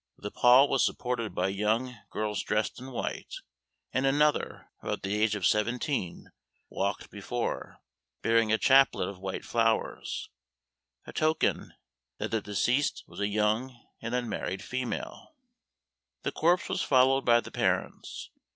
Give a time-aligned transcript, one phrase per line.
[0.17, 3.35] The pall was supported by young girls dressed in white,
[3.93, 6.31] and another, about the age of seventeen,
[6.71, 7.83] walked before,
[8.23, 10.31] bearing a chaplet of white flowers
[11.05, 11.75] a token
[12.17, 15.35] that the deceased was a young and unmarried female.
[16.23, 18.31] The corpse was followed by the parents.